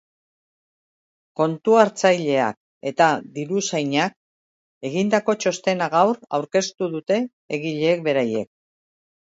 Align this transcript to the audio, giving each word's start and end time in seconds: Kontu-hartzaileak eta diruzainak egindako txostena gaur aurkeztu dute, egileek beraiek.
Kontu-hartzaileak 1.41 2.57
eta 2.93 3.11
diruzainak 3.37 4.17
egindako 4.91 5.37
txostena 5.45 5.93
gaur 5.99 6.17
aurkeztu 6.41 6.93
dute, 6.99 7.23
egileek 7.61 8.07
beraiek. 8.13 8.53